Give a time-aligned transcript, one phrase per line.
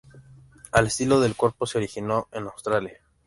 [0.73, 2.99] El estilo del cuerpo se originó en Australia.